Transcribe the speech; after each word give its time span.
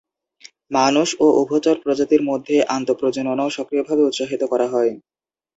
মানুষ 0.71 1.07
ও 1.19 1.37
উভচর 1.41 1.75
প্রজাতির 1.83 2.21
মধ্যে 2.29 2.55
আন্তঃপ্রজননও 2.75 3.47
সক্রিয়ভাবে 3.57 4.03
উৎসাহিত 4.05 4.41
করা 4.51 4.67
হয়। 4.73 4.91